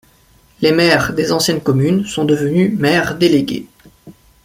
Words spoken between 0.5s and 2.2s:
Les maires des anciennes communes